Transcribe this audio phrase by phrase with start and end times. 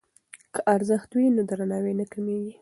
[0.53, 2.53] که ارزښت وي نو درناوی نه کمېږي.